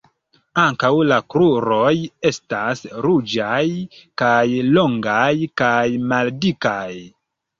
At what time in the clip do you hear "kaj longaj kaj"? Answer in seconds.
4.23-5.85